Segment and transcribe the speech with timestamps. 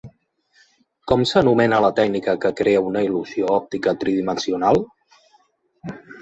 [1.11, 4.83] Com s'anomena la tècnica que crea una il·lusió òptica tridimensional?